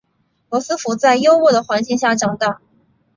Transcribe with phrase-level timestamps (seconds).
[0.49, 2.59] 罗斯福在优渥的环境下长大。